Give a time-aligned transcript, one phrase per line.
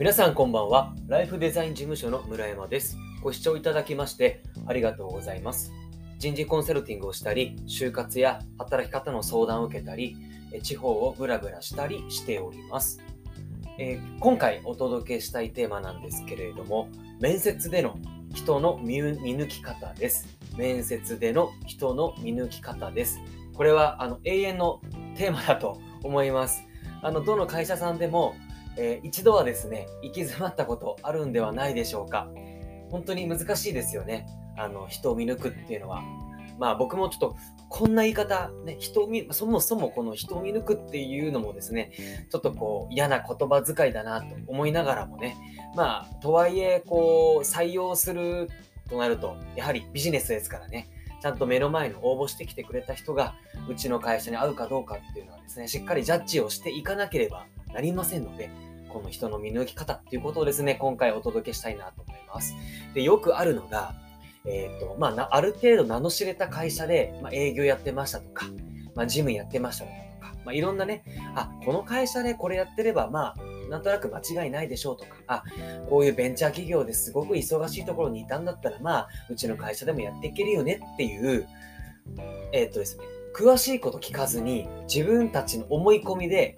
[0.00, 0.94] 皆さんこんばんは。
[1.08, 2.96] ライフデザイン事務所の村山です。
[3.20, 5.74] ご視聴いただきましてありがとうございます。
[6.18, 10.16] 人事コンサルティングをしたり、就活や働き方の相談を受けたり、
[10.62, 13.02] 地方をブラブラしたりしております。
[13.78, 16.88] えー今回お届けしたいテーマなんですけれども、
[17.20, 17.98] 面接での
[18.32, 20.38] 人の見見抜き方です。
[20.56, 23.20] 面接での人の見抜き方です。
[23.54, 24.80] これはあの永遠の
[25.18, 26.62] テーマだと思います。
[27.02, 28.34] あのどの会社さんでも、
[28.80, 32.28] えー一度はですね行き詰まったことあるんではないでしょうか。
[32.90, 34.26] 本当に難しいですよね。
[34.56, 36.02] あの人を見抜くっていうのは。
[36.58, 37.36] まあ僕もちょっと
[37.68, 41.92] こんな言い方ね人を見そもそもこの人を見抜くっていうのもですね
[42.30, 45.36] ちょっとこう嫌な言葉遣いだなと思いながらもね。
[45.74, 48.48] まあとはいえこう採用する
[48.88, 50.88] となるとやはりビジネスですからね。
[51.22, 53.34] ちゃんと目の前の応募してきてくれた人が
[53.68, 57.44] うちの会社に合うかどうかっていうのはですね、しっかりジャッジをしていかなければ
[57.74, 58.50] なりませんので、
[58.92, 62.54] この人の見抜き方っていうことをですね、今回お届けしたいなと思います。
[62.94, 63.94] で、よくあるのが、
[64.44, 68.46] えっ、と、まあ、ある程度名の知れた会社で、まあ、営業やってましたとか、
[68.94, 73.36] まあ、事務やってましたとか、まあ、いろんなね、あ、この会社でこれやってれば、まあ、
[73.68, 75.44] なんとなく間違いないでしょうとか、あ、
[75.88, 81.46] こういうベンチャー企業ですごく忙しいところにいたんだったら、まあ、うちの会社でもやっていけるよねっていう、
[82.52, 83.04] えっ、とですね、
[83.34, 86.56] 詳しいこと聞かずに、自分たちの思い込みで、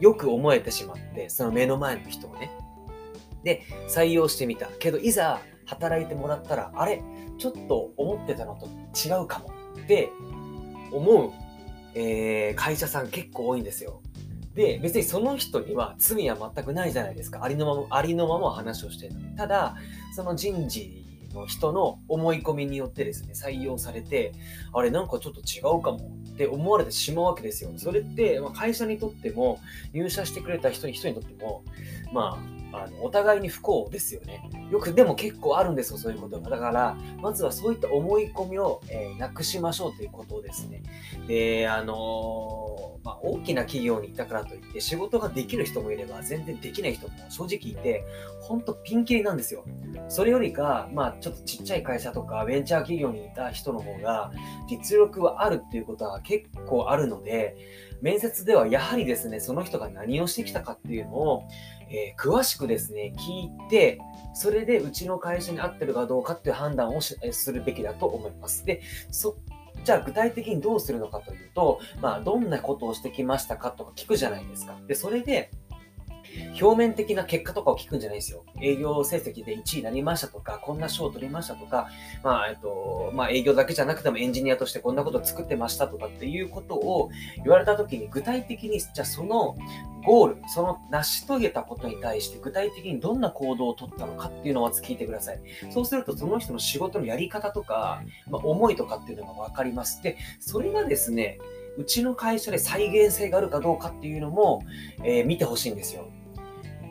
[0.00, 2.50] よく思えてしまって、その目の前の人をね。
[3.44, 4.66] で、採用してみた。
[4.78, 7.02] けど、いざ働いてもらったら、あれ
[7.38, 8.66] ちょっと思ってたのと
[8.96, 10.10] 違うかもって
[10.92, 11.32] 思う、
[11.94, 14.00] えー会社さん結構多いんですよ。
[14.54, 17.42] で、別にその人には罪は全くないじゃないですか。
[17.42, 19.14] ありのまま、ありのまま話をしてる。
[19.36, 19.76] ただ、
[20.14, 21.01] その人事
[21.34, 24.32] の人の思い込みによってですね、採用されて、
[24.72, 25.98] あれなんかちょっと違うかも
[26.32, 27.70] って思われてしまうわけですよ。
[27.76, 29.60] それって、まあ、会社にとっても、
[29.92, 31.64] 入社してくれた人に人にとっても、
[32.12, 32.38] ま
[32.72, 34.48] あ、あのお互いに不幸ですよね。
[34.70, 36.50] よくでも結構あるんですよ、そういうことが。
[36.50, 40.82] だから、まずはそういった思い込みを、えーなくしましょうということですね。
[41.26, 48.04] で、あのーまあ、大きな企業にいたからといって、仕事ができる人もいれば、全然できない人も正直いて、
[48.40, 49.64] ほんとピンキリなんですよ。
[50.08, 54.32] それよりか、まあ、ちょっとちっちゃい会社とか、ベンチャー企業にいた人の方が、
[54.68, 57.56] 実力はあるっていうことは結構あるので、
[58.00, 61.44] 面接ではやはりですね、その人が何をしてきたかっていうのを、
[61.88, 64.00] えー詳しくですね、聞いて、
[64.34, 67.18] それでうちの会社に合ってるかどうかっていう判断をす
[67.52, 68.64] るべきだと思います。
[68.64, 68.80] で、
[69.10, 69.36] そ
[69.84, 74.76] じゃあ具体的にどうするのかというと、まあ、どんなことをしてきましたかとか聞くじゃないですか。
[74.86, 75.50] で、それで、
[76.60, 78.44] 表面的な結果とかを聞くんじゃないですよ。
[78.60, 81.88] 営業成績で1位になりましたとか、こんな賞を取りましたとか、
[82.22, 89.56] まあ、えっと、まあ、営業だけじゃなくてもエンジニアとしてこんなことを作ってましたとかっていうことを言われたときに、具体的に、じゃあその
[90.04, 95.40] ゴール、その成し遂げたことに対して具体的にどんな行動を取ったのかっていうのをまず聞いてください。
[95.70, 100.02] そうすると、その人の仕事のやり方とか、まあ、思いとかっていうのがわかります。
[100.02, 101.38] で、それがですね、
[101.78, 104.62] うちの会社で再現性があるかどうかっていうのも、
[105.04, 106.06] えー見てほしいんですよ。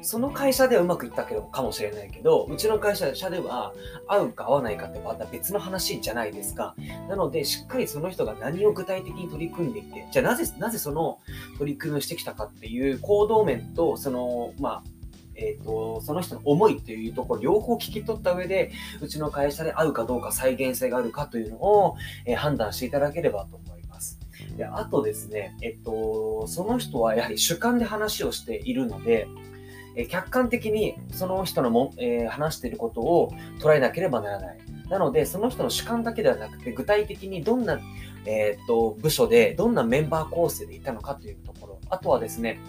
[0.02, 3.74] その会社ではうまくいったけどかもしれないけど、うちの会社では
[4.08, 6.76] 合うか合わないかってまた別の話じゃないですか。
[7.08, 11.20] なので、しっかりその人が何を具体的に取り組んでいて、じゃあなぜ、なぜその
[11.58, 14.84] 取り組みをしてきたかっていう行動面と、その、まあ、
[15.36, 21.96] えー、とその人の思いというところ両方聞き取った上でうちの会社で合うかどうか再現性があるかというのを、
[22.26, 24.20] えー判断していただければと思います。
[24.58, 29.28] であとですね、えっと、その人はやはり主観で話をしているので、
[29.96, 34.60] え客観的にその人のも、えー話していることを捉えなければならない。
[34.90, 37.80] なので、その人の主観だけではなくて、具体的にどんな、
[38.26, 41.80] えーっと部署で、どんなメンバー構成でいたのかというところ。
[41.90, 42.60] あとはですね、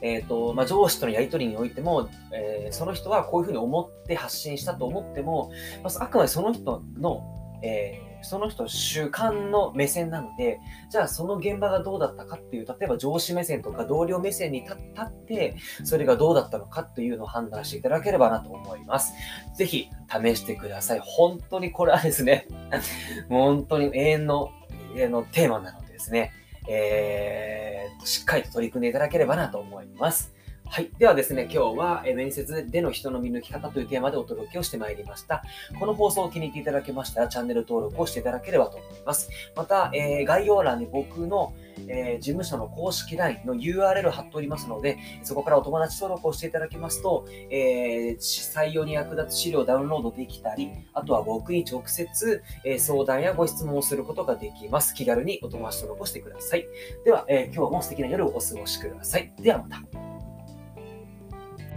[0.00, 5.50] えーとまあ、上司とのやり取りにおいても、えーその人はこういうふうに思って発信したと思っても、
[5.82, 10.60] まあ、あくまでその人の、えーその人主観の目線なので、
[10.90, 19.12] じゃあその現場がどうだったかっていう、例えば上司目線とか同僚目線に立って、それがどうだったのかっていうのを判断していただければなと思います。
[19.56, 21.00] ぜひ試してください。
[21.02, 22.46] 本当にこれはですね、
[23.28, 24.50] 本当に永遠の
[24.96, 26.32] 永遠のテーマなのでですね、
[26.68, 30.34] えー、しっかりと取り組んでいただければなと思います。
[30.70, 30.90] はい。
[30.98, 35.42] ではですね、今日はえ面接での人の見抜き方というテーマでお届けをしてまいりました。
[35.80, 39.30] この放送を気に入っていただけましたら、チャンネル登録をしていただければと思います。
[39.56, 41.54] また、えー概要欄に僕の、
[41.88, 54.94] えー事務所の公式 LINE の URL を貼っておりますので、そこからお友達登録をしていただけますと、えー採用に役立つ資料をダウンロードできたり、あとは僕に直接、え相談やご質問をすることができます。
[54.94, 56.66] 気軽にお友達登録をしてください。
[57.04, 59.32] では、え今日も素敵な夜をお過ごしください。
[59.40, 60.07] ではまた。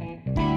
[0.01, 0.50] Thank you.